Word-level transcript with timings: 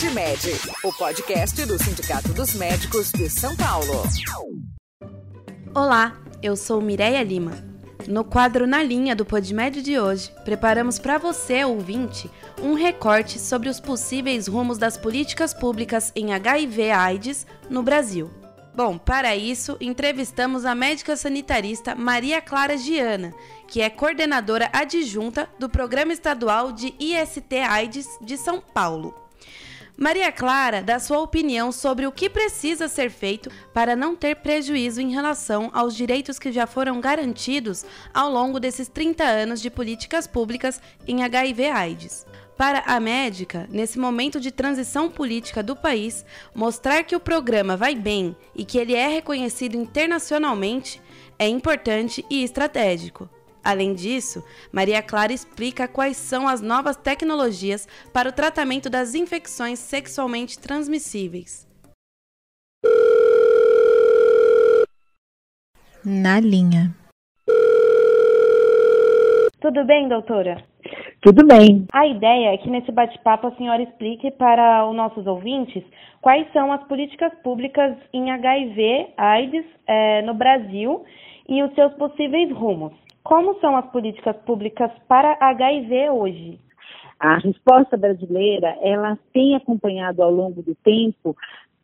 PodMed, 0.00 0.58
o 0.82 0.92
podcast 0.94 1.66
do 1.66 1.78
Sindicato 1.78 2.32
dos 2.32 2.54
Médicos 2.54 3.12
de 3.12 3.28
São 3.28 3.54
Paulo. 3.54 4.02
Olá, 5.74 6.18
eu 6.42 6.56
sou 6.56 6.80
Mireia 6.80 7.22
Lima. 7.22 7.52
No 8.08 8.24
quadro 8.24 8.66
Na 8.66 8.82
Linha 8.82 9.14
do 9.14 9.26
PodMed 9.26 9.82
de 9.82 10.00
hoje, 10.00 10.32
preparamos 10.42 10.98
para 10.98 11.18
você, 11.18 11.66
ouvinte, 11.66 12.30
um 12.62 12.72
recorte 12.72 13.38
sobre 13.38 13.68
os 13.68 13.78
possíveis 13.78 14.46
rumos 14.46 14.78
das 14.78 14.96
políticas 14.96 15.52
públicas 15.52 16.10
em 16.16 16.32
HIV/AIDS 16.32 17.46
no 17.68 17.82
Brasil. 17.82 18.30
Bom, 18.74 18.96
para 18.96 19.36
isso, 19.36 19.76
entrevistamos 19.82 20.64
a 20.64 20.74
médica 20.74 21.14
sanitarista 21.14 21.94
Maria 21.94 22.40
Clara 22.40 22.78
Giana, 22.78 23.34
que 23.68 23.82
é 23.82 23.90
coordenadora 23.90 24.70
adjunta 24.72 25.46
do 25.58 25.68
Programa 25.68 26.14
Estadual 26.14 26.72
de 26.72 26.94
IST-AIDS 26.98 28.08
de 28.22 28.38
São 28.38 28.62
Paulo. 28.62 29.28
Maria 30.00 30.32
Clara 30.32 30.82
dá 30.82 30.98
sua 30.98 31.18
opinião 31.18 31.70
sobre 31.70 32.06
o 32.06 32.10
que 32.10 32.30
precisa 32.30 32.88
ser 32.88 33.10
feito 33.10 33.50
para 33.70 33.94
não 33.94 34.16
ter 34.16 34.36
prejuízo 34.36 34.98
em 34.98 35.12
relação 35.12 35.68
aos 35.74 35.94
direitos 35.94 36.38
que 36.38 36.50
já 36.50 36.66
foram 36.66 37.02
garantidos 37.02 37.84
ao 38.14 38.32
longo 38.32 38.58
desses 38.58 38.88
30 38.88 39.22
anos 39.22 39.60
de 39.60 39.68
políticas 39.68 40.26
públicas 40.26 40.80
em 41.06 41.22
HIV/AIDS. 41.22 42.24
Para 42.56 42.82
a 42.86 42.98
médica, 42.98 43.68
nesse 43.70 43.98
momento 43.98 44.40
de 44.40 44.50
transição 44.50 45.10
política 45.10 45.62
do 45.62 45.76
país, 45.76 46.24
mostrar 46.54 47.04
que 47.04 47.14
o 47.14 47.20
programa 47.20 47.76
vai 47.76 47.94
bem 47.94 48.34
e 48.56 48.64
que 48.64 48.78
ele 48.78 48.94
é 48.94 49.06
reconhecido 49.06 49.74
internacionalmente 49.74 50.98
é 51.38 51.46
importante 51.46 52.24
e 52.30 52.42
estratégico. 52.42 53.28
Além 53.64 53.94
disso, 53.94 54.42
Maria 54.72 55.02
Clara 55.02 55.32
explica 55.32 55.86
quais 55.86 56.16
são 56.16 56.48
as 56.48 56.60
novas 56.60 56.96
tecnologias 56.96 57.86
para 58.12 58.28
o 58.28 58.32
tratamento 58.32 58.88
das 58.88 59.14
infecções 59.14 59.78
sexualmente 59.78 60.58
transmissíveis. 60.58 61.68
Na 66.04 66.40
linha. 66.40 66.94
Tudo 69.60 69.84
bem, 69.84 70.08
doutora? 70.08 70.64
Tudo 71.20 71.46
bem. 71.46 71.84
A 71.92 72.06
ideia 72.06 72.54
é 72.54 72.56
que 72.56 72.70
nesse 72.70 72.90
bate-papo 72.90 73.48
a 73.48 73.56
senhora 73.56 73.82
explique 73.82 74.30
para 74.30 74.88
os 74.88 74.96
nossos 74.96 75.26
ouvintes 75.26 75.84
quais 76.22 76.50
são 76.52 76.72
as 76.72 76.82
políticas 76.84 77.30
públicas 77.42 77.94
em 78.14 78.30
HIV, 78.30 79.08
AIDS 79.18 79.66
é, 79.86 80.22
no 80.22 80.32
Brasil 80.32 81.04
e 81.46 81.62
os 81.62 81.74
seus 81.74 81.92
possíveis 81.94 82.50
rumos. 82.50 82.94
Como 83.30 83.54
são 83.60 83.76
as 83.76 83.86
políticas 83.92 84.34
públicas 84.38 84.90
para 85.06 85.36
HIV 85.40 86.10
hoje? 86.10 86.58
A 87.20 87.38
resposta 87.38 87.96
brasileira, 87.96 88.76
ela 88.82 89.16
tem 89.32 89.54
acompanhado 89.54 90.20
ao 90.20 90.32
longo 90.32 90.60
do 90.62 90.74
tempo 90.74 91.36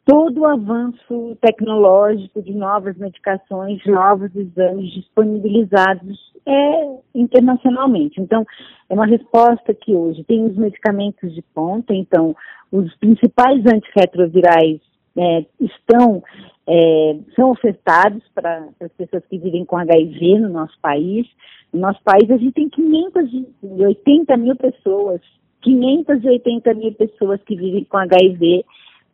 todo 0.05 0.41
o 0.41 0.45
avanço 0.45 1.39
tecnológico 1.41 2.43
de 2.43 2.53
novas 2.53 2.97
medicações, 2.97 3.81
novos 3.87 4.35
exames 4.35 4.93
disponibilizados 4.93 6.33
é, 6.45 6.97
internacionalmente. 7.15 8.21
Então, 8.21 8.45
é 8.91 8.95
uma 8.95 9.07
resposta 9.07 9.73
que 9.73 9.95
hoje 9.95 10.25
tem 10.25 10.45
os 10.45 10.57
medicamentos 10.57 11.33
de 11.33 11.43
ponta, 11.55 11.95
então, 11.95 12.35
os 12.73 12.93
principais 12.97 13.63
antirretrovirais 13.73 14.81
é, 15.17 15.45
estão, 15.61 16.25
é, 16.67 17.17
são 17.35 17.51
ofertados 17.51 18.23
para 18.35 18.69
as 18.81 18.93
pessoas 18.93 19.25
que 19.27 19.39
vivem 19.39 19.65
com 19.65 19.77
HIV 19.77 20.39
no 20.39 20.49
nosso 20.49 20.79
país. 20.81 21.27
No 21.73 21.81
nosso 21.81 22.03
país, 22.03 22.31
a 22.31 22.37
gente 22.37 22.53
tem 22.53 22.69
580 22.69 24.37
mil 24.37 24.57
pessoas, 24.57 25.21
580 25.63 26.75
mil 26.75 26.93
pessoas 26.93 27.41
que 27.43 27.57
vivem 27.57 27.85
com 27.85 27.97
HIV 27.99 28.65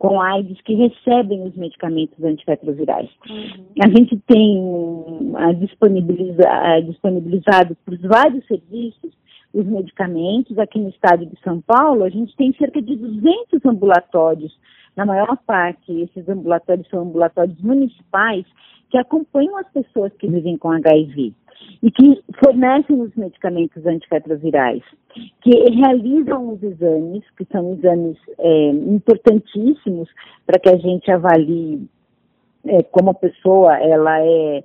com 0.03 0.21
AIDS 0.21 0.61
que 0.63 0.75
recebem 0.75 1.45
os 1.45 1.55
medicamentos 1.55 2.25
antirretrovirais. 2.25 3.09
Uhum. 3.31 3.67
A 3.85 3.87
gente 3.87 4.21
tem 4.27 4.59
uh, 4.59 5.55
disponibiliza, 5.61 6.43
uh, 6.43 6.83
disponibilizado 6.83 7.77
por 7.85 7.97
vários 7.99 8.45
serviços 8.49 9.13
os 9.55 9.65
medicamentos. 9.65 10.59
Aqui 10.59 10.81
no 10.81 10.89
estado 10.89 11.25
de 11.25 11.39
São 11.45 11.61
Paulo, 11.61 12.03
a 12.03 12.09
gente 12.09 12.35
tem 12.37 12.53
cerca 12.55 12.83
de 12.83 12.97
200 12.97 13.65
ambulatórios. 13.65 14.53
Na 14.97 15.07
maior 15.07 15.37
parte, 15.47 15.93
esses 16.03 16.29
ambulatórios 16.29 16.89
são 16.89 17.03
ambulatórios 17.03 17.61
municipais 17.61 18.45
que 18.91 18.99
acompanham 18.99 19.57
as 19.57 19.69
pessoas 19.69 20.13
que 20.15 20.29
vivem 20.29 20.59
com 20.59 20.71
HIV 20.71 21.33
e 21.83 21.91
que 21.91 22.23
fornecem 22.45 23.01
os 23.01 23.15
medicamentos 23.15 23.85
antirretrovirais, 23.87 24.83
que 25.41 25.51
realizam 25.71 26.53
os 26.53 26.63
exames, 26.63 27.25
que 27.37 27.47
são 27.51 27.73
exames 27.75 28.19
é, 28.39 28.69
importantíssimos 28.71 30.09
para 30.47 30.59
que 30.59 30.69
a 30.69 30.77
gente 30.77 31.11
avalie 31.11 31.89
é, 32.67 32.83
como 32.85 33.11
a 33.11 33.15
pessoa 33.15 33.77
ela 33.79 34.21
é 34.21 34.63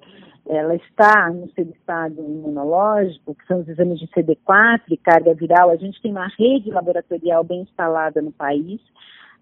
ela 0.49 0.75
está 0.75 1.29
no 1.29 1.49
seu 1.51 1.65
estado 1.65 2.21
imunológico, 2.21 3.35
que 3.35 3.45
são 3.47 3.59
os 3.59 3.67
exames 3.67 3.99
de 3.99 4.07
CD4 4.07 4.81
e 4.89 4.95
carga 4.95 5.33
viral, 5.33 5.69
a 5.69 5.75
gente 5.75 6.01
tem 6.01 6.11
uma 6.11 6.27
rede 6.39 6.69
laboratorial 6.71 7.43
bem 7.43 7.63
instalada 7.63 8.21
no 8.21 8.31
país, 8.31 8.79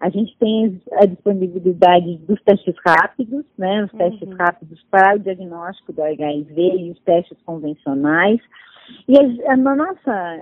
a 0.00 0.08
gente 0.10 0.36
tem 0.38 0.80
a 0.92 1.06
disponibilidade 1.06 2.16
dos 2.18 2.40
testes 2.42 2.74
rápidos, 2.84 3.44
né, 3.56 3.84
os 3.84 3.92
testes 3.92 4.28
uhum. 4.28 4.36
rápidos 4.36 4.84
para 4.90 5.16
o 5.16 5.18
diagnóstico 5.18 5.92
do 5.92 6.02
HIV 6.02 6.60
e 6.60 6.90
os 6.90 7.00
testes 7.00 7.38
convencionais. 7.44 8.40
E 9.08 9.16
a, 9.18 9.52
a 9.52 9.56
nossa 9.56 10.36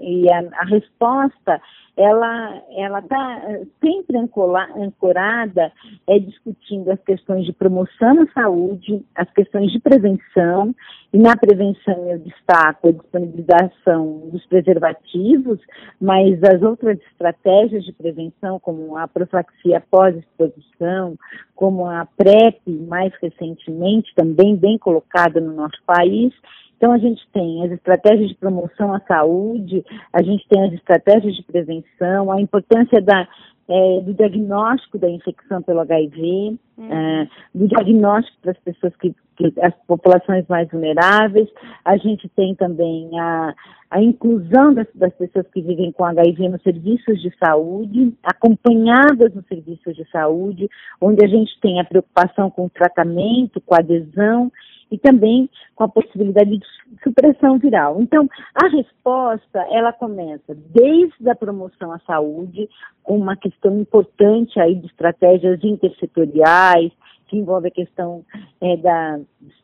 e 0.00 0.30
a, 0.30 0.38
a, 0.60 0.64
resposta 0.64 1.60
ela 1.96 2.62
ela 2.76 2.98
está 3.00 3.42
sempre 3.80 4.18
ancorada 4.18 5.72
é 6.06 6.18
discutindo 6.18 6.90
as 6.90 7.00
questões 7.02 7.44
de 7.44 7.52
promoção 7.52 8.22
à 8.22 8.26
saúde, 8.32 9.04
as 9.14 9.30
questões 9.32 9.70
de 9.72 9.80
prevenção 9.80 10.74
e 11.12 11.18
na 11.18 11.36
prevenção 11.36 12.08
eu 12.08 12.18
destaco 12.18 12.88
a 12.88 12.92
disponibilização 12.92 14.30
dos 14.30 14.44
preservativos, 14.46 15.58
mas 16.00 16.42
as 16.42 16.62
outras 16.62 16.98
estratégias 17.12 17.84
de 17.84 17.92
prevenção 17.92 18.58
como 18.58 18.96
a 18.96 19.06
profilaxia 19.06 19.82
pós-exposição, 19.90 21.16
como 21.54 21.86
a 21.86 22.06
PrEP 22.16 22.60
mais 22.88 23.12
recentemente 23.22 24.14
também 24.14 24.56
bem 24.56 24.78
colocada 24.78 25.40
no 25.40 25.52
nosso 25.52 25.82
país 25.86 26.32
então, 26.82 26.92
a 26.92 26.98
gente 26.98 27.24
tem 27.32 27.64
as 27.64 27.70
estratégias 27.70 28.30
de 28.30 28.34
promoção 28.34 28.92
à 28.92 28.98
saúde, 29.06 29.84
a 30.12 30.20
gente 30.20 30.44
tem 30.48 30.64
as 30.64 30.72
estratégias 30.72 31.36
de 31.36 31.44
prevenção, 31.44 32.32
a 32.32 32.40
importância 32.40 33.00
da, 33.00 33.28
é, 33.68 34.00
do 34.00 34.12
diagnóstico 34.12 34.98
da 34.98 35.08
infecção 35.08 35.62
pelo 35.62 35.78
HIV, 35.78 36.58
uhum. 36.76 36.92
é, 36.92 37.28
do 37.54 37.68
diagnóstico 37.68 38.36
para 38.42 38.50
as 38.50 38.58
pessoas 38.58 38.96
que, 38.96 39.14
que, 39.36 39.54
as 39.60 39.72
populações 39.86 40.44
mais 40.48 40.68
vulneráveis. 40.72 41.48
A 41.84 41.96
gente 41.96 42.28
tem 42.30 42.52
também 42.56 43.08
a, 43.16 43.54
a 43.88 44.02
inclusão 44.02 44.74
das, 44.74 44.88
das, 44.92 45.14
pessoas 45.14 45.46
que 45.54 45.62
vivem 45.62 45.92
com 45.92 46.04
HIV 46.04 46.48
nos 46.48 46.62
serviços 46.62 47.22
de 47.22 47.32
saúde, 47.38 48.12
acompanhadas 48.24 49.32
nos 49.32 49.46
serviços 49.46 49.94
de 49.94 50.04
saúde, 50.10 50.68
onde 51.00 51.24
a 51.24 51.28
gente 51.28 51.52
tem 51.60 51.78
a 51.78 51.84
preocupação 51.84 52.50
com 52.50 52.66
o 52.66 52.70
tratamento, 52.70 53.60
com 53.60 53.72
a 53.72 53.78
adesão 53.78 54.50
e 54.92 54.98
também 54.98 55.48
com 55.74 55.84
a 55.84 55.88
possibilidade 55.88 56.58
de 56.58 56.66
supressão 57.02 57.58
viral. 57.58 58.00
Então, 58.00 58.28
a 58.54 58.68
resposta, 58.68 59.66
ela 59.70 59.92
começa 59.92 60.54
desde 60.54 61.28
a 61.30 61.34
promoção 61.34 61.90
à 61.90 61.98
saúde, 62.00 62.68
com 63.02 63.16
uma 63.16 63.34
questão 63.34 63.80
importante 63.80 64.60
aí 64.60 64.74
de 64.74 64.86
estratégias 64.86 65.64
intersetoriais, 65.64 66.92
que 67.32 67.38
envolve 67.38 67.68
a 67.68 67.70
questão 67.70 68.22
é, 68.60 68.76
da, 68.76 69.18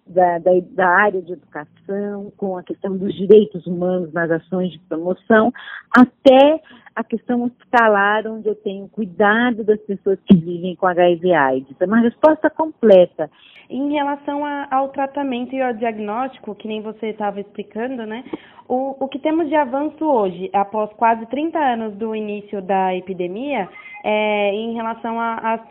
da, 0.06 0.38
da, 0.38 0.52
da, 0.70 0.88
área 0.88 1.20
de 1.20 1.34
educação, 1.34 2.32
com 2.34 2.56
a 2.56 2.62
questão 2.62 2.96
dos 2.96 3.14
direitos 3.14 3.66
humanos 3.66 4.10
nas 4.10 4.30
ações 4.30 4.72
de 4.72 4.78
promoção, 4.88 5.52
até 5.94 6.62
a 6.96 7.04
questão 7.04 7.44
hospitalar, 7.44 8.26
onde 8.26 8.48
eu 8.48 8.54
tenho 8.54 8.88
cuidado 8.88 9.62
das 9.64 9.78
pessoas 9.82 10.18
que 10.24 10.34
vivem 10.34 10.74
com 10.76 10.86
HIV/AIDS. 10.86 11.76
É 11.78 11.84
uma 11.84 12.00
resposta 12.00 12.48
completa. 12.48 13.30
Em 13.68 13.92
relação 13.92 14.46
a, 14.46 14.66
ao 14.70 14.88
tratamento 14.88 15.54
e 15.54 15.60
ao 15.60 15.74
diagnóstico, 15.74 16.54
que 16.54 16.66
nem 16.66 16.80
você 16.80 17.08
estava 17.08 17.38
explicando, 17.38 18.06
né? 18.06 18.24
O, 18.66 19.04
o 19.04 19.08
que 19.08 19.18
temos 19.18 19.46
de 19.48 19.54
avanço 19.54 20.02
hoje, 20.02 20.48
após 20.54 20.90
quase 20.94 21.26
30 21.26 21.58
anos 21.58 21.94
do 21.96 22.16
início 22.16 22.62
da 22.62 22.94
epidemia, 22.94 23.68
é, 24.10 24.54
em 24.54 24.72
relação 24.72 25.18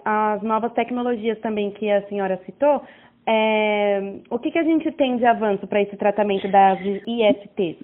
às 0.06 0.44
novas 0.44 0.72
tecnologias 0.74 1.40
também 1.40 1.72
que 1.72 1.90
a 1.90 2.08
senhora 2.08 2.40
citou, 2.46 2.84
é, 3.26 4.20
o 4.30 4.38
que, 4.38 4.52
que 4.52 4.60
a 4.60 4.64
gente 4.64 4.92
tem 4.92 5.18
de 5.18 5.26
avanço 5.26 5.66
para 5.66 5.82
esse 5.82 5.98
tratamento 5.98 6.48
das 6.52 6.80
ISTs? 6.80 7.78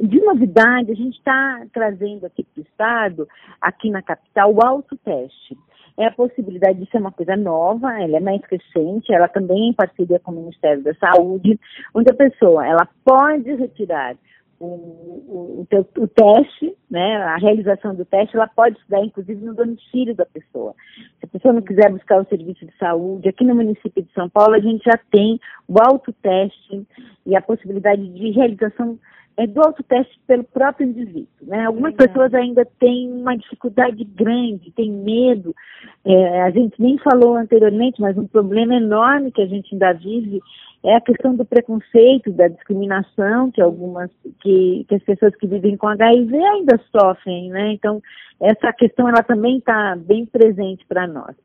De 0.00 0.20
novidade, 0.20 0.90
a 0.90 0.94
gente 0.96 1.16
está 1.16 1.64
trazendo 1.72 2.26
aqui 2.26 2.42
para 2.42 2.60
o 2.60 2.64
Estado, 2.64 3.28
aqui 3.60 3.88
na 3.88 4.02
capital, 4.02 4.52
o 4.52 4.66
autoteste. 4.66 5.56
É 5.96 6.06
a 6.06 6.12
possibilidade 6.12 6.80
de 6.80 6.90
ser 6.90 6.98
uma 6.98 7.12
coisa 7.12 7.36
nova, 7.36 8.02
ela 8.02 8.16
é 8.16 8.20
mais 8.20 8.40
recente, 8.50 9.12
ela 9.12 9.28
também 9.28 9.68
em 9.68 9.72
parceria 9.72 10.18
com 10.18 10.32
o 10.32 10.34
Ministério 10.34 10.82
da 10.82 10.94
Saúde, 10.94 11.58
onde 11.94 12.10
a 12.10 12.16
pessoa 12.16 12.66
ela 12.66 12.88
pode 13.04 13.54
retirar 13.54 14.16
o, 14.60 14.66
o, 14.66 15.66
o, 15.70 16.02
o, 16.02 16.08
teste, 16.08 16.76
né, 16.90 17.16
a 17.16 17.36
realização 17.36 17.94
do 17.94 18.04
teste, 18.04 18.36
ela 18.36 18.46
pode 18.46 18.78
se 18.78 18.90
dar, 18.90 19.02
inclusive, 19.02 19.42
no 19.42 19.54
domicílio 19.54 20.14
da 20.14 20.26
pessoa. 20.26 20.74
Se 21.18 21.24
a 21.24 21.28
pessoa 21.28 21.54
não 21.54 21.62
quiser 21.62 21.90
buscar 21.90 22.20
o 22.20 22.26
serviço 22.26 22.66
de 22.66 22.76
saúde, 22.76 23.28
aqui 23.28 23.42
no 23.42 23.54
município 23.54 24.02
de 24.02 24.12
São 24.12 24.28
Paulo, 24.28 24.54
a 24.54 24.60
gente 24.60 24.84
já 24.84 24.98
tem 25.10 25.40
o 25.66 25.80
autoteste 25.80 26.86
e 27.24 27.34
a 27.34 27.40
possibilidade 27.40 28.06
de 28.06 28.30
realização 28.32 28.98
é, 29.38 29.46
do 29.46 29.62
autoteste 29.62 30.20
pelo 30.26 30.44
próprio 30.44 30.86
indivíduo. 30.86 31.26
Né? 31.40 31.64
Algumas 31.64 31.92
Legal. 31.92 32.08
pessoas 32.08 32.34
ainda 32.34 32.66
têm 32.78 33.10
uma 33.10 33.34
dificuldade 33.38 34.04
grande, 34.04 34.70
têm 34.72 34.92
medo. 34.92 35.56
É, 36.04 36.42
a 36.42 36.50
gente 36.50 36.74
nem 36.78 36.98
falou 36.98 37.36
anteriormente, 37.36 37.98
mas 37.98 38.18
um 38.18 38.26
problema 38.26 38.74
enorme 38.74 39.32
que 39.32 39.40
a 39.40 39.46
gente 39.46 39.72
ainda 39.72 39.94
vive 39.94 40.42
é 40.82 40.96
a 40.96 41.00
questão 41.00 41.34
do 41.34 41.44
preconceito, 41.44 42.32
da 42.32 42.48
discriminação 42.48 43.50
que 43.50 43.60
algumas, 43.60 44.10
que, 44.40 44.84
que 44.88 44.94
as 44.94 45.02
pessoas 45.02 45.34
que 45.36 45.46
vivem 45.46 45.76
com 45.76 45.88
HIV 45.88 46.34
ainda 46.34 46.80
sofrem, 46.90 47.50
né? 47.50 47.72
Então, 47.72 48.00
essa 48.40 48.72
questão 48.72 49.06
ela 49.06 49.22
também 49.22 49.58
está 49.58 49.94
bem 49.96 50.24
presente 50.24 50.84
para 50.88 51.06
nós. 51.06 51.36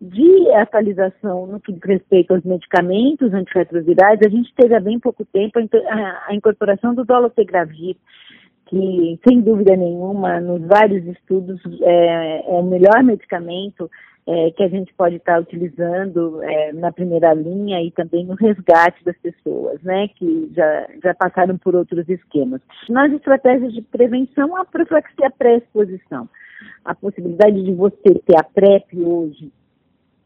De 0.00 0.50
atualização 0.52 1.46
no 1.46 1.60
que 1.60 1.72
diz 1.72 1.82
respeito 1.84 2.34
aos 2.34 2.42
medicamentos 2.42 3.32
antirretrovirais, 3.32 4.18
a 4.26 4.28
gente 4.28 4.52
teve 4.56 4.74
há 4.74 4.80
bem 4.80 4.98
pouco 4.98 5.24
tempo 5.24 5.58
a, 5.58 6.24
a 6.28 6.34
incorporação 6.34 6.92
do 6.92 7.04
dolutegravir, 7.04 7.96
que, 8.66 9.20
sem 9.26 9.40
dúvida 9.40 9.76
nenhuma, 9.76 10.40
nos 10.40 10.66
vários 10.66 11.06
estudos, 11.06 11.60
é, 11.82 12.50
é 12.50 12.52
o 12.52 12.64
melhor 12.64 13.02
medicamento 13.04 13.88
é, 14.26 14.50
que 14.50 14.62
a 14.62 14.68
gente 14.68 14.92
pode 14.94 15.16
estar 15.16 15.40
utilizando 15.40 16.42
é, 16.42 16.72
na 16.72 16.92
primeira 16.92 17.32
linha 17.34 17.82
e 17.82 17.90
também 17.90 18.24
no 18.24 18.34
resgate 18.34 19.02
das 19.04 19.16
pessoas, 19.18 19.82
né, 19.82 20.08
que 20.08 20.50
já, 20.54 20.88
já 21.02 21.14
passaram 21.14 21.56
por 21.58 21.74
outros 21.74 22.08
esquemas. 22.08 22.60
Nas 22.88 23.12
estratégias 23.12 23.72
de 23.72 23.82
prevenção, 23.82 24.56
a 24.56 24.64
profilaxia 24.64 25.30
pré-exposição. 25.30 26.28
A 26.84 26.94
possibilidade 26.94 27.62
de 27.62 27.72
você 27.72 28.14
ter 28.26 28.38
a 28.38 28.42
PrEP 28.42 28.98
hoje 29.02 29.50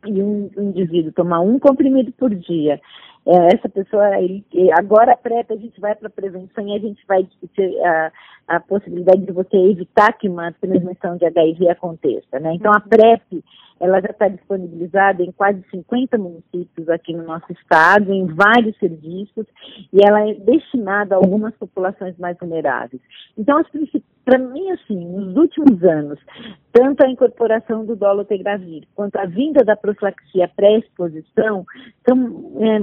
e 0.06 0.23
um, 0.23 0.50
um 0.56 0.62
indivíduo 0.70 1.12
tomar 1.12 1.41
um 1.41 1.58
comprimido 1.58 2.12
por 2.12 2.35
dia 2.35 2.81
é, 3.26 3.54
essa 3.54 3.68
pessoa, 3.68 4.18
ele, 4.20 4.44
agora 4.78 5.12
a 5.12 5.16
PrEP, 5.16 5.50
a 5.52 5.56
gente 5.56 5.80
vai 5.80 5.94
para 5.94 6.10
prevenção 6.10 6.68
e 6.68 6.76
a 6.76 6.78
gente 6.78 7.02
vai 7.06 7.22
discutir 7.22 7.74
a, 7.82 8.12
a 8.48 8.60
possibilidade 8.60 9.24
de 9.24 9.32
você 9.32 9.56
evitar 9.56 10.12
que 10.12 10.28
uma 10.28 10.52
transmissão 10.52 11.16
de 11.16 11.24
HIV 11.24 11.70
aconteça, 11.70 12.38
né? 12.38 12.54
Então 12.54 12.70
a 12.72 12.80
PrEP, 12.80 13.42
ela 13.80 14.00
já 14.00 14.10
está 14.10 14.28
disponibilizada 14.28 15.22
em 15.22 15.32
quase 15.32 15.62
50 15.70 16.18
municípios 16.18 16.88
aqui 16.88 17.14
no 17.14 17.24
nosso 17.24 17.50
estado, 17.52 18.12
em 18.12 18.26
vários 18.26 18.76
serviços, 18.78 19.46
e 19.92 20.06
ela 20.06 20.28
é 20.28 20.34
destinada 20.34 21.14
a 21.14 21.18
algumas 21.18 21.54
populações 21.54 22.16
mais 22.18 22.36
vulneráveis. 22.38 23.00
Então, 23.36 23.62
para 24.24 24.38
mim, 24.38 24.70
assim, 24.70 24.96
nos 24.96 25.36
últimos 25.36 25.82
anos, 25.84 26.18
tanto 26.72 27.04
a 27.04 27.10
incorporação 27.10 27.84
do 27.84 27.94
dolutegravir 27.94 28.84
quanto 28.94 29.16
a 29.16 29.26
vinda 29.26 29.62
da 29.62 29.76
profilaxia 29.76 30.48
pré-exposição 30.56 31.66
são 32.08 32.52
é, 32.58 32.78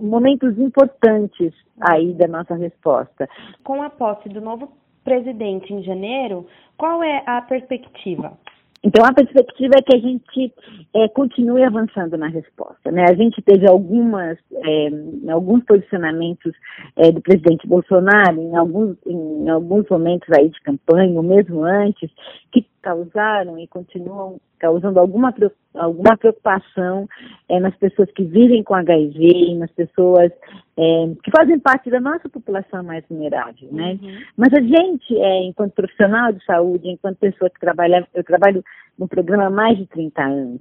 momentos 0.00 0.58
importantes 0.58 1.52
aí 1.80 2.12
da 2.14 2.28
nossa 2.28 2.54
resposta. 2.54 3.28
Com 3.64 3.82
a 3.82 3.90
posse 3.90 4.28
do 4.28 4.40
novo 4.40 4.72
presidente 5.04 5.72
em 5.72 5.82
janeiro, 5.82 6.46
qual 6.76 7.02
é 7.02 7.22
a 7.26 7.42
perspectiva? 7.42 8.38
Então, 8.84 9.04
a 9.04 9.12
perspectiva 9.12 9.74
é 9.78 9.82
que 9.82 9.96
a 9.96 10.00
gente 10.00 10.52
é, 10.92 11.08
continue 11.08 11.62
avançando 11.62 12.16
na 12.16 12.26
resposta. 12.26 12.90
Né? 12.90 13.04
A 13.08 13.14
gente 13.14 13.40
teve 13.40 13.68
algumas, 13.68 14.36
é, 14.52 15.32
alguns 15.32 15.62
posicionamentos 15.64 16.52
é, 16.96 17.12
do 17.12 17.20
presidente 17.20 17.66
Bolsonaro 17.66 18.40
em 18.40 18.56
alguns, 18.56 18.96
em 19.06 19.48
alguns 19.48 19.88
momentos 19.88 20.28
aí 20.36 20.48
de 20.48 20.60
campanha, 20.62 21.14
ou 21.14 21.22
mesmo 21.22 21.62
antes, 21.62 22.10
que 22.50 22.66
causaram 22.82 23.58
e 23.58 23.66
continuam 23.66 24.38
causando 24.58 25.00
alguma, 25.00 25.34
alguma 25.74 26.16
preocupação 26.16 27.08
é, 27.48 27.58
nas 27.58 27.74
pessoas 27.76 28.10
que 28.12 28.24
vivem 28.24 28.62
com 28.62 28.74
HIV, 28.74 29.54
nas 29.56 29.70
pessoas 29.72 30.30
é, 30.76 31.10
que 31.22 31.30
fazem 31.36 31.58
parte 31.58 31.90
da 31.90 32.00
nossa 32.00 32.28
população 32.28 32.82
mais 32.84 33.04
vulnerável, 33.08 33.68
né? 33.72 33.98
Uhum. 34.00 34.18
Mas 34.36 34.52
a 34.52 34.60
gente, 34.60 35.16
é, 35.16 35.44
enquanto 35.44 35.72
profissional 35.72 36.32
de 36.32 36.44
saúde, 36.44 36.88
enquanto 36.88 37.18
pessoa 37.18 37.50
que 37.50 37.58
trabalha, 37.58 38.06
eu 38.14 38.22
trabalho 38.22 38.62
no 38.98 39.08
programa 39.08 39.46
há 39.46 39.50
mais 39.50 39.78
de 39.78 39.86
30 39.86 40.22
anos, 40.22 40.60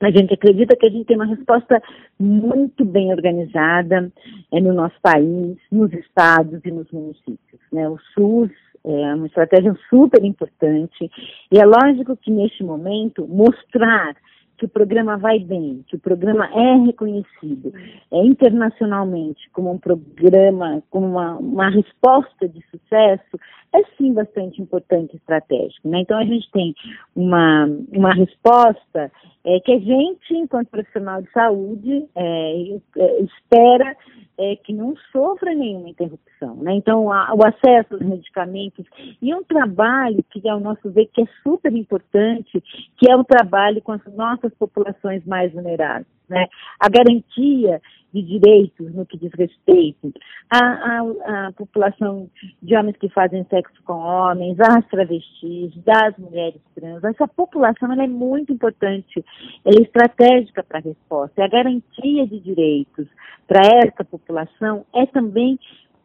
a 0.00 0.10
gente 0.10 0.32
acredita 0.32 0.76
que 0.76 0.86
a 0.86 0.90
gente 0.90 1.06
tem 1.06 1.16
uma 1.16 1.26
resposta 1.26 1.82
muito 2.18 2.84
bem 2.84 3.12
organizada 3.12 4.10
é, 4.52 4.60
no 4.60 4.72
nosso 4.72 4.94
país, 5.02 5.58
nos 5.72 5.92
estados 5.92 6.60
e 6.64 6.70
nos 6.70 6.90
municípios. 6.90 7.60
Né? 7.72 7.88
O 7.88 7.98
SUS 8.14 8.50
é 8.90 9.14
uma 9.14 9.26
estratégia 9.26 9.76
super 9.90 10.24
importante. 10.24 11.10
E 11.50 11.58
é 11.58 11.64
lógico 11.64 12.16
que 12.16 12.30
neste 12.30 12.64
momento 12.64 13.26
mostrar 13.26 14.16
que 14.58 14.64
o 14.64 14.68
programa 14.68 15.16
vai 15.16 15.38
bem, 15.38 15.84
que 15.86 15.94
o 15.94 16.00
programa 16.00 16.46
é 16.46 16.74
reconhecido 16.84 17.72
é, 18.10 18.24
internacionalmente 18.24 19.48
como 19.52 19.70
um 19.70 19.78
programa, 19.78 20.82
como 20.90 21.06
uma, 21.06 21.36
uma 21.36 21.70
resposta 21.70 22.48
de 22.48 22.60
sucesso, 22.68 23.38
é 23.74 23.82
sim 23.96 24.12
bastante 24.12 24.60
importante 24.62 25.14
e 25.14 25.16
estratégico. 25.16 25.88
Né? 25.88 26.00
Então 26.00 26.18
a 26.18 26.24
gente 26.24 26.50
tem 26.50 26.74
uma, 27.14 27.66
uma 27.92 28.14
resposta 28.14 29.10
é, 29.44 29.60
que 29.60 29.72
a 29.72 29.78
gente, 29.78 30.34
enquanto 30.34 30.68
profissional 30.68 31.22
de 31.22 31.30
saúde, 31.32 32.06
é, 32.14 32.78
é 32.96 33.22
espera 33.22 33.96
é, 34.38 34.56
que 34.56 34.72
não 34.72 34.94
sofra 35.12 35.54
nenhuma 35.54 35.88
interrupção. 35.88 36.56
Né? 36.56 36.74
Então, 36.74 37.12
a, 37.12 37.34
o 37.34 37.46
acesso 37.46 37.94
aos 37.94 38.02
medicamentos 38.02 38.86
e 39.20 39.34
um 39.34 39.42
trabalho 39.42 40.24
que, 40.30 40.48
ao 40.48 40.60
nosso 40.60 40.90
ver, 40.90 41.06
que 41.06 41.22
é 41.22 41.26
super 41.42 41.72
importante, 41.72 42.62
que 42.96 43.10
é 43.10 43.16
o 43.16 43.24
trabalho 43.24 43.82
com 43.82 43.92
as 43.92 44.04
nossas 44.14 44.52
populações 44.54 45.24
mais 45.26 45.52
vulneráveis. 45.52 46.17
Né? 46.28 46.46
A 46.78 46.88
garantia 46.88 47.80
de 48.12 48.22
direitos 48.22 48.94
no 48.94 49.04
que 49.04 49.18
diz 49.18 49.30
respeito 49.34 50.12
à, 50.50 51.52
população 51.56 52.30
de 52.62 52.76
homens 52.76 52.96
que 52.96 53.08
fazem 53.10 53.44
sexo 53.50 53.82
com 53.84 53.94
homens, 53.94 54.58
às 54.60 54.86
travestis, 54.86 55.74
das 55.84 56.16
mulheres 56.16 56.60
trans. 56.74 57.04
Essa 57.04 57.28
população 57.28 57.92
é 57.92 58.06
muito 58.06 58.52
importante, 58.52 59.24
ela 59.64 59.78
é 59.78 59.82
estratégica 59.82 60.62
para 60.62 60.78
a 60.78 60.82
resposta. 60.82 61.40
E 61.40 61.44
a 61.44 61.48
garantia 61.48 62.26
de 62.26 62.40
direitos 62.40 63.06
para 63.46 63.60
essa 63.84 64.04
população 64.04 64.84
é 64.94 65.04
também 65.06 65.58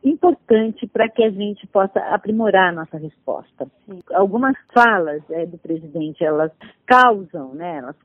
importante 0.04 0.86
para 0.88 1.08
que 1.08 1.24
a 1.24 1.30
gente 1.30 1.66
possa 1.68 2.00
aprimorar 2.14 2.70
a 2.70 2.72
nossa 2.74 2.98
resposta. 2.98 3.68
Algumas 4.14 4.56
falas 4.74 5.22
é, 5.30 5.46
do 5.46 5.58
presidente, 5.58 6.24
elas 6.24 6.52
causam, 6.86 7.54
né, 7.54 7.78
elas, 7.78 7.96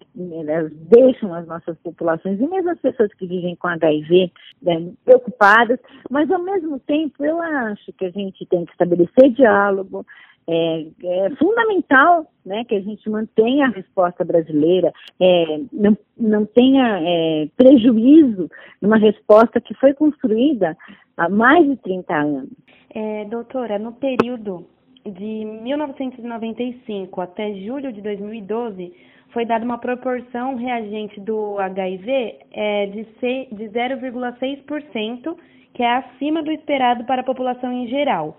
elas, 0.46 0.72
deixam 0.72 1.34
as 1.34 1.46
nossas 1.46 1.76
populações, 1.78 2.40
e 2.40 2.46
mesmo 2.46 2.70
as 2.70 2.78
pessoas 2.78 3.12
que 3.14 3.26
vivem 3.26 3.56
com 3.56 3.66
HIV, 3.68 4.32
né, 4.62 4.92
preocupadas, 5.04 5.78
mas 6.08 6.30
ao 6.30 6.42
mesmo 6.42 6.78
tempo 6.80 7.24
eu 7.24 7.40
acho 7.40 7.92
que 7.94 8.06
a 8.06 8.10
gente 8.10 8.46
tem 8.46 8.64
que 8.64 8.72
estabelecer 8.72 9.30
diálogo, 9.30 10.06
é, 10.48 10.86
é, 11.04 11.30
fundamental 11.36 12.26
né, 12.44 12.64
que 12.64 12.74
a 12.74 12.80
gente 12.80 13.08
mantenha 13.10 13.66
a 13.66 13.70
resposta 13.70 14.24
brasileira, 14.24 14.90
é, 15.20 15.60
não, 15.70 15.96
não 16.16 16.46
tenha 16.46 17.00
é, 17.02 17.48
prejuízo 17.54 18.50
numa 18.80 18.96
resposta 18.96 19.60
que 19.60 19.74
foi 19.74 19.92
construída 19.92 20.74
há 21.18 21.28
mais 21.28 21.68
de 21.68 21.76
30 21.76 22.14
anos. 22.14 22.50
É, 22.94 23.26
doutora, 23.26 23.78
no 23.78 23.92
período 23.92 24.66
de 25.04 25.44
1995 25.62 27.20
até 27.20 27.52
julho 27.54 27.92
de 27.92 28.00
2012, 28.00 28.92
foi 29.32 29.44
dada 29.44 29.64
uma 29.64 29.76
proporção 29.76 30.56
reagente 30.56 31.20
do 31.20 31.58
HIV 31.58 32.38
é, 32.50 32.86
de, 32.86 33.04
de 33.52 33.64
0,6%, 33.68 35.36
que 35.74 35.82
é 35.82 35.96
acima 35.96 36.42
do 36.42 36.50
esperado 36.50 37.04
para 37.04 37.20
a 37.20 37.24
população 37.24 37.70
em 37.70 37.86
geral. 37.88 38.38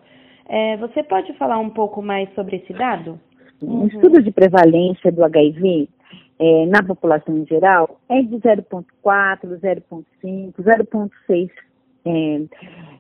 É, 0.50 0.76
você 0.78 1.04
pode 1.04 1.32
falar 1.34 1.60
um 1.60 1.70
pouco 1.70 2.02
mais 2.02 2.28
sobre 2.34 2.58
esse 2.58 2.74
dado? 2.74 3.20
Um 3.62 3.86
estudo 3.86 4.22
de 4.22 4.32
prevalência 4.32 5.12
do 5.12 5.24
HIV 5.24 5.88
é, 6.40 6.66
na 6.66 6.82
população 6.82 7.38
em 7.38 7.46
geral 7.46 8.00
é 8.10 8.22
de 8.24 8.36
0,4, 8.38 8.84
0,5, 9.04 10.54
0,6 10.58 11.52
é, 12.06 12.42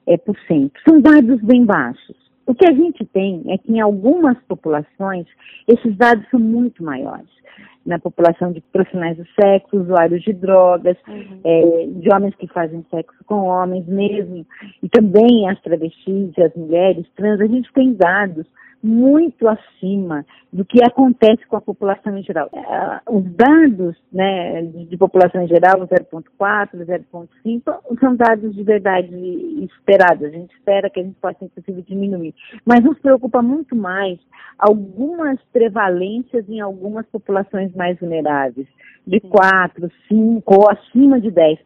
é, 0.06 0.18
por 0.18 0.38
cento. 0.48 0.79
São 0.88 1.01
dados 1.01 1.41
bem 1.41 1.65
baixos. 1.65 2.29
O 2.50 2.56
que 2.56 2.65
a 2.65 2.74
gente 2.74 3.06
tem 3.06 3.44
é 3.48 3.60
que 3.60 3.72
em 3.72 3.79
algumas 3.79 4.36
populações 4.48 5.27
esses 5.68 5.96
dados 5.96 6.27
são 6.32 6.39
muito 6.39 6.84
maiores. 6.84 7.29
Na 7.86 8.00
população 8.00 8.51
de 8.51 8.60
profissionais 8.72 9.18
do 9.18 9.25
sexo, 9.39 9.77
usuários 9.77 10.24
de 10.24 10.34
drogas, 10.34 10.98
uhum. 11.08 11.41
é, 11.44 11.86
de 11.86 12.12
homens 12.12 12.34
que 12.38 12.48
fazem 12.48 12.84
sexo 12.89 13.24
com 13.27 13.46
homens 13.46 13.86
mesmo, 13.86 14.44
e 14.82 14.89
também 14.89 15.48
as 15.48 15.62
travestis 15.62 16.32
e 16.36 16.41
as 16.41 16.51
mulheres 16.56 17.06
trans, 17.15 17.39
a 17.39 17.46
gente 17.46 17.72
tem 17.72 17.94
dados 17.94 18.48
muito 18.82 19.48
acima 19.48 20.26
do 20.52 20.64
que 20.64 20.82
acontece 20.84 21.46
com 21.48 21.58
a 21.58 21.62
população 21.62 22.18
em 22.18 22.24
geral. 22.24 22.50
Uh, 22.54 23.18
os 23.18 23.24
dados 23.36 23.96
né, 24.12 24.64
de, 24.64 24.86
de 24.86 24.98
população 24.98 25.44
em 25.44 25.48
geral, 25.48 25.88
0,4, 25.88 26.86
0,5, 26.86 28.00
são 28.00 28.16
dados 28.16 28.56
de 28.56 28.64
verdade 28.64 29.14
esperados. 29.66 30.26
A 30.26 30.30
gente 30.30 30.54
espera 30.56 30.90
que 30.90 31.00
a 31.00 31.04
gente 31.04 31.16
possa, 31.20 31.44
inclusive, 31.44 31.82
diminuir. 31.84 32.34
Mas 32.66 32.84
nos 32.84 32.98
preocupa 33.00 33.42
muito 33.42 33.76
mais 33.76 34.18
algumas 34.58 35.40
prevalências 35.52 36.48
em 36.50 36.60
algumas 36.60 37.06
populações 37.08 37.74
mais 37.76 38.00
vulneráveis, 38.00 38.68
de 39.06 39.20
4, 39.20 39.90
5 40.08 40.54
ou 40.54 40.70
acima 40.70 41.20
de 41.20 41.32
10%. 41.32 41.58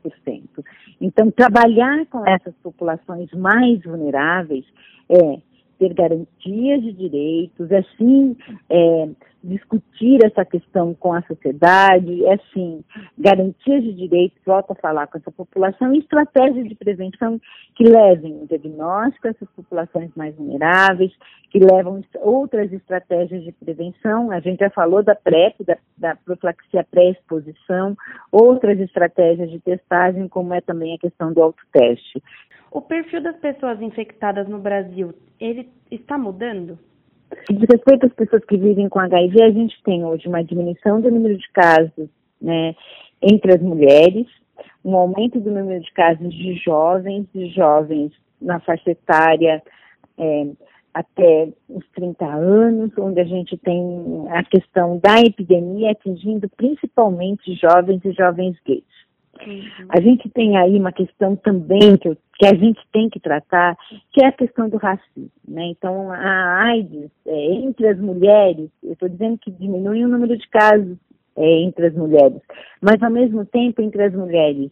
Então, 1.02 1.30
trabalhar 1.32 2.06
com 2.08 2.26
essas 2.26 2.54
populações 2.64 3.32
mais 3.34 3.84
vulneráveis 3.84 4.66
é 5.10 5.53
ter 5.84 5.94
garantias 5.94 6.82
de 6.82 6.94
direitos, 6.94 7.72
é 7.72 7.84
sim 7.98 8.38
é, 8.70 9.10
discutir 9.44 10.24
essa 10.24 10.46
questão 10.46 10.94
com 10.94 11.14
a 11.14 11.22
sociedade, 11.24 12.26
é 12.26 12.38
sim 12.54 12.84
garantias 13.18 13.84
de 13.84 13.94
direitos, 13.94 14.38
volto 14.46 14.72
a 14.72 14.76
falar 14.76 15.08
com 15.08 15.18
essa 15.18 15.32
população, 15.32 15.94
e 15.94 16.00
estratégias 16.00 16.68
de 16.68 16.76
prevenção 16.76 17.40
que 17.76 17.84
levem 17.84 18.42
o 18.42 18.48
diagnóstico 18.48 19.28
a 19.28 19.32
essas 19.32 19.50
populações 19.50 20.10
mais 20.16 20.34
vulneráveis, 20.36 21.12
que 21.50 21.60
levam 21.60 22.02
outras 22.22 22.72
estratégias 22.72 23.44
de 23.44 23.52
prevenção, 23.52 24.32
a 24.32 24.40
gente 24.40 24.60
já 24.60 24.70
falou 24.70 25.04
da 25.04 25.14
PrEP, 25.14 25.64
da, 25.66 25.78
da 25.98 26.16
profilaxia 26.16 26.86
pré-exposição, 26.90 27.96
outras 28.32 28.80
estratégias 28.80 29.52
de 29.52 29.60
testagem, 29.60 30.28
como 30.30 30.54
é 30.54 30.62
também 30.62 30.96
a 30.96 31.00
questão 31.00 31.34
do 31.34 31.44
autoteste. 31.44 32.24
O 32.74 32.82
perfil 32.82 33.22
das 33.22 33.38
pessoas 33.38 33.80
infectadas 33.84 34.50
no 34.50 34.58
Brasil, 34.58 35.14
ele 35.40 35.70
está 35.92 36.18
mudando? 36.18 36.80
De 37.48 37.68
respeito 37.68 38.08
às 38.08 38.14
pessoas 38.14 38.44
que 38.46 38.58
vivem 38.58 38.90
com 38.90 39.00
HIV, 39.00 39.44
a 39.44 39.52
gente 39.52 39.80
tem 39.84 40.04
hoje 40.04 40.28
uma 40.28 40.44
diminuição 40.44 41.00
do 41.00 41.12
número 41.12 41.38
de 41.38 41.48
casos 41.52 42.10
né, 42.42 42.76
entre 43.22 43.54
as 43.54 43.62
mulheres, 43.62 44.26
um 44.84 44.96
aumento 44.96 45.40
do 45.40 45.52
número 45.52 45.82
de 45.82 45.92
casos 45.94 46.34
de 46.34 46.56
jovens, 46.56 47.28
de 47.32 47.48
jovens 47.50 48.12
na 48.42 48.60
faixa 48.60 48.90
etária 48.90 49.62
é, 50.18 50.48
até 50.96 51.50
os 51.70 51.88
30 51.94 52.26
anos, 52.26 52.92
onde 52.98 53.22
a 53.22 53.24
gente 53.24 53.56
tem 53.56 54.26
a 54.32 54.44
questão 54.44 54.98
da 54.98 55.20
epidemia 55.20 55.92
atingindo 55.92 56.50
principalmente 56.58 57.54
jovens 57.54 58.04
e 58.04 58.12
jovens 58.14 58.58
gays. 58.66 58.93
Uhum. 59.46 59.88
A 59.90 60.00
gente 60.00 60.30
tem 60.30 60.58
aí 60.58 60.78
uma 60.78 60.92
questão 60.92 61.36
também 61.36 61.98
que, 61.98 62.16
que, 62.38 62.46
a 62.46 62.54
gente 62.54 62.80
tem 62.92 63.10
que 63.10 63.20
tratar, 63.20 63.76
que 64.12 64.24
é 64.24 64.28
a 64.28 64.32
questão 64.32 64.70
do 64.70 64.78
racismo. 64.78 65.32
Né? 65.48 65.66
Então, 65.68 66.12
a 66.12 66.64
AIDS 66.66 67.10
é, 67.26 67.46
entre 67.54 67.88
as 67.88 68.00
mulheres, 68.00 68.70
eu 68.84 68.94
estou 68.94 69.10
dizendo 69.10 69.38
que 69.38 69.52
diminui 69.52 70.04
o 70.04 70.08
número 70.08 70.38
de 70.38 70.48
casos 70.50 70.98
é, 71.36 71.62
entre 71.62 71.88
as 71.88 71.94
mulheres, 71.94 72.42
mas 72.80 73.02
ao 73.02 73.10
mesmo 73.10 73.46
tempo 73.46 73.82
entre 73.82 74.04
as 74.04 74.14
mulheres 74.14 74.70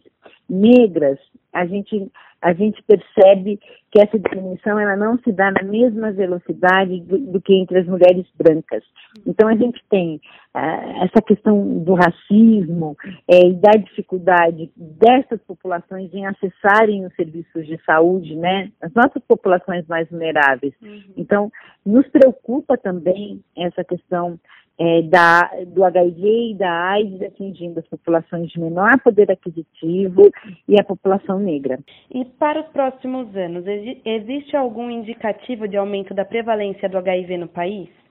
negras, 0.48 1.18
a 1.52 1.66
gente 1.66 2.08
a 2.42 2.52
gente 2.52 2.82
percebe 2.82 3.58
que 3.90 4.00
essa 4.00 4.18
diminuição 4.18 4.78
ela 4.78 4.96
não 4.96 5.18
se 5.18 5.30
dá 5.30 5.50
na 5.52 5.62
mesma 5.62 6.10
velocidade 6.10 7.00
do, 7.02 7.18
do 7.18 7.40
que 7.40 7.54
entre 7.54 7.78
as 7.78 7.86
mulheres 7.86 8.26
brancas. 8.34 8.82
Então 9.26 9.48
a 9.48 9.54
gente 9.54 9.80
tem 9.88 10.16
uh, 10.56 11.04
essa 11.04 11.22
questão 11.22 11.78
do 11.84 11.94
racismo 11.94 12.96
é, 13.28 13.46
e 13.46 13.54
da 13.54 13.72
dificuldade 13.72 14.72
dessas 14.76 15.40
populações 15.42 16.12
em 16.12 16.26
acessarem 16.26 17.06
os 17.06 17.14
serviços 17.14 17.66
de 17.66 17.78
saúde, 17.84 18.34
né? 18.34 18.72
As 18.80 18.92
nossas 18.94 19.22
populações 19.28 19.86
mais 19.86 20.08
vulneráveis. 20.08 20.74
Uhum. 20.82 21.02
Então 21.16 21.52
nos 21.84 22.06
preocupa 22.08 22.76
também 22.76 23.40
essa 23.56 23.84
questão 23.84 24.38
é, 24.82 25.02
da, 25.02 25.48
do 25.68 25.84
HIV 25.84 26.50
e 26.50 26.54
da 26.54 26.90
AIDS 26.90 27.22
atingindo 27.22 27.78
as 27.78 27.86
populações 27.86 28.50
de 28.50 28.58
menor 28.58 28.98
poder 29.00 29.30
aquisitivo 29.30 30.28
e 30.68 30.80
a 30.80 30.82
população 30.82 31.38
negra. 31.38 31.78
E 32.12 32.24
para 32.24 32.62
os 32.62 32.66
próximos 32.72 33.34
anos, 33.36 33.64
existe 34.04 34.56
algum 34.56 34.90
indicativo 34.90 35.68
de 35.68 35.76
aumento 35.76 36.12
da 36.12 36.24
prevalência 36.24 36.88
do 36.88 36.98
HIV 36.98 37.36
no 37.36 37.46
país? 37.46 38.01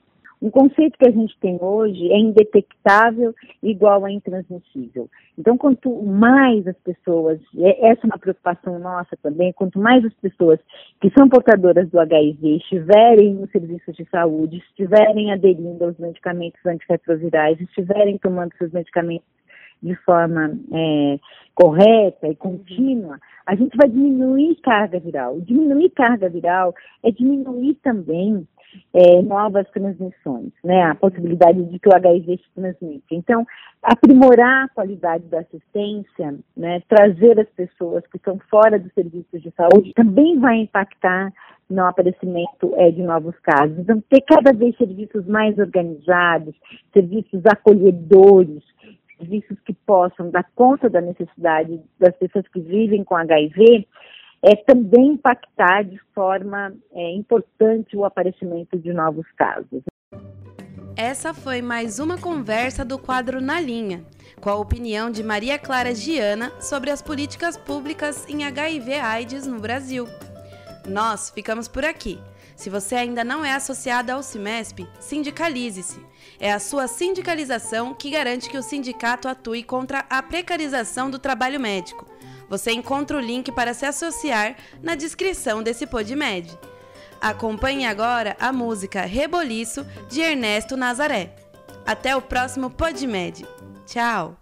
Um 0.42 0.50
conceito 0.50 0.98
que 0.98 1.08
a 1.08 1.12
gente 1.12 1.38
tem 1.40 1.60
hoje 1.62 2.12
é 2.12 2.18
indetectável 2.18 3.32
igual 3.62 4.04
a 4.04 4.12
intransmissível. 4.12 5.08
Então, 5.38 5.56
quanto 5.56 6.02
mais 6.02 6.66
as 6.68 6.76
pessoas, 6.78 7.40
essa 7.56 8.02
é 8.04 8.06
uma 8.06 8.18
preocupação 8.18 8.80
nossa 8.80 9.16
também, 9.22 9.54
quanto 9.54 9.78
mais 9.78 10.04
as 10.04 10.14
pessoas 10.16 10.60
que 11.00 11.12
são 11.12 11.30
portadoras 11.30 11.88
do 11.90 12.00
HIV 12.00 12.58
estiverem 12.58 13.36
nos 13.36 13.52
serviços 13.52 13.96
de 13.96 14.04
saúde, 14.10 14.58
estiverem 14.58 15.32
aderindo 15.32 15.86
aos 15.86 15.98
medicamentos 16.00 16.66
antirretrovirais, 16.66 17.62
estiverem 17.62 18.18
tomando 18.18 18.52
seus 18.58 18.72
medicamentos 18.72 19.28
de 19.82 19.96
forma 19.98 20.58
é, 20.74 21.20
correta 21.56 22.28
e 22.28 22.36
contínua, 22.36 23.20
a 23.46 23.56
gente 23.56 23.76
vai 23.76 23.90
diminuir 23.90 24.56
carga 24.62 25.00
viral. 25.00 25.42
Diminuir 25.42 25.90
carga 25.90 26.30
viral 26.30 26.74
é 27.04 27.12
diminuir 27.12 27.76
também 27.82 28.48
é, 28.94 29.22
novas 29.22 29.70
transmissões, 29.72 30.52
né? 30.64 30.84
A 30.84 30.96
possibilidade 30.96 31.64
de 31.64 31.80
que 31.80 31.90
o 31.90 31.96
HIV 31.96 32.38
se 32.38 32.62
transmita. 32.62 33.06
Então, 33.12 33.46
aprimorar 33.82 34.66
a 34.66 34.70
qualidade 34.70 35.24
da 35.26 35.40
assistência, 35.40 36.36
né? 36.56 36.82
Trazer 36.88 37.40
as 37.40 37.50
pessoas 37.50 38.06
que 38.08 38.18
estão 38.18 38.40
fora 38.50 38.80
dos 38.80 38.94
serviços 38.94 39.42
de 39.42 39.52
saúde 39.52 39.94
também 39.94 40.40
vai 40.40 40.58
impactar 40.58 41.32
no 41.70 41.86
aparecimento 41.86 42.74
é, 42.76 42.92
de 42.92 43.02
novos 43.02 43.38
casos. 43.40 43.78
Então, 43.80 44.04
ter 44.10 44.22
cada 44.22 44.52
vez 44.52 44.76
serviços 44.78 45.26
mais 45.26 45.58
organizados, 45.58 46.54
serviços 46.94 47.42
acolhedores, 47.46 48.62
serviços 49.18 49.58
que 49.66 49.74
possam 49.74 50.30
dar 50.30 50.46
conta 50.54 50.90
da 50.90 51.00
necessidade 51.00 51.80
das 52.00 52.16
pessoas 52.18 52.46
que 52.50 52.60
vivem 52.60 53.04
com 53.04 53.16
HIV, 53.16 53.88
é 54.44 54.56
também 54.56 55.14
impactar 55.14 55.84
de 55.84 56.00
forma 56.14 56.74
é, 56.94 57.12
importante 57.12 57.96
o 57.96 58.04
aparecimento 58.04 58.78
de 58.78 58.92
novos 58.92 59.26
casos. 59.38 59.84
Essa 60.96 61.34
foi 61.34 61.62
mais 61.62 62.00
uma 62.00 62.18
conversa 62.18 62.84
do 62.84 62.98
quadro 62.98 63.40
Na 63.40 63.60
Linha, 63.60 64.04
com 64.42 64.50
a 64.50 64.56
opinião 64.56 65.10
de 65.10 65.24
Maria 65.24 65.58
Clara 65.58 65.96
Giana 65.96 66.52
sobre 66.60 66.90
as 66.90 67.02
políticas 67.02 67.56
públicas 67.56 68.28
em 68.28 68.44
HIV/AIDS 68.44 69.48
no 69.48 69.60
Brasil. 69.60 70.06
Nós 70.88 71.30
ficamos 71.30 71.68
por 71.68 71.86
aqui. 71.86 72.20
Se 72.56 72.70
você 72.70 72.96
ainda 72.96 73.24
não 73.24 73.44
é 73.44 73.54
associado 73.54 74.12
ao 74.12 74.22
CIMESP, 74.22 74.88
sindicalize-se. 75.00 76.00
É 76.40 76.52
a 76.52 76.60
sua 76.60 76.88
sindicalização 76.88 77.94
que 77.94 78.12
garante 78.12 78.50
que 78.50 78.58
o 78.58 78.62
sindicato 78.62 79.28
atue 79.28 79.64
contra 79.64 80.06
a 80.10 80.22
precarização 80.22 81.10
do 81.10 81.18
trabalho 81.18 81.60
médico 81.60 82.11
você 82.52 82.74
encontra 82.74 83.16
o 83.16 83.22
link 83.22 83.50
para 83.50 83.74
se 83.74 83.86
associar 83.86 84.58
na 84.84 84.94
descrição 84.94 85.64
desse 85.64 85.88
PodMed. 85.88 86.60
Acompanhe 87.22 87.86
agora 87.86 88.36
a 88.42 88.52
música 88.52 89.04
Reboliço 89.04 89.86
de 90.10 90.20
Ernesto 90.20 90.76
Nazaré. 90.76 91.34
Até 91.86 92.14
o 92.14 92.22
próximo 92.22 92.70
PodMed. 92.70 93.48
Tchau! 93.86 94.36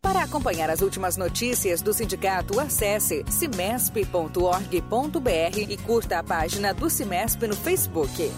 Para 0.00 0.22
acompanhar 0.22 0.70
as 0.70 0.80
últimas 0.80 1.18
notícias 1.18 1.82
do 1.82 1.92
sindicato, 1.92 2.58
acesse 2.58 3.22
cimesp.org.br 3.28 5.58
e 5.68 5.76
curta 5.76 6.18
a 6.18 6.24
página 6.24 6.72
do 6.72 6.88
Cimesp 6.88 7.46
no 7.46 7.56
Facebook. 7.56 8.32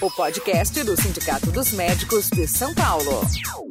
O 0.00 0.10
podcast 0.10 0.82
do 0.82 0.98
Sindicato 0.98 1.50
dos 1.50 1.70
Médicos 1.72 2.30
de 2.30 2.48
São 2.48 2.72
Paulo. 2.74 3.65